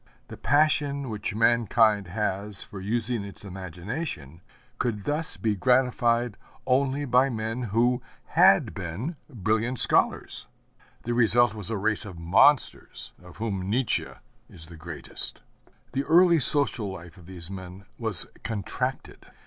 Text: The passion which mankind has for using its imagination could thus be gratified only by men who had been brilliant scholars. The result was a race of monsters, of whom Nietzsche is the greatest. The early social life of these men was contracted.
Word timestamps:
The 0.29 0.35
passion 0.37 1.09
which 1.11 1.35
mankind 1.35 2.07
has 2.07 2.63
for 2.63 2.81
using 2.81 3.23
its 3.23 3.45
imagination 3.45 4.41
could 4.79 5.03
thus 5.03 5.37
be 5.37 5.55
gratified 5.55 6.37
only 6.65 7.05
by 7.05 7.29
men 7.29 7.65
who 7.65 8.01
had 8.29 8.73
been 8.73 9.15
brilliant 9.29 9.77
scholars. 9.77 10.47
The 11.03 11.13
result 11.13 11.53
was 11.53 11.69
a 11.69 11.77
race 11.77 12.03
of 12.05 12.17
monsters, 12.17 13.13
of 13.21 13.37
whom 13.37 13.69
Nietzsche 13.69 14.07
is 14.49 14.69
the 14.69 14.75
greatest. 14.75 15.41
The 15.91 16.03
early 16.05 16.39
social 16.39 16.91
life 16.91 17.17
of 17.19 17.27
these 17.27 17.51
men 17.51 17.85
was 17.99 18.25
contracted. 18.43 19.27